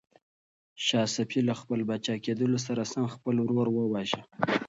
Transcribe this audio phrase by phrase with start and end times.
[0.85, 4.21] شاه صفي له خپل پاچا کېدلو سره سم خپل ورور وواژه.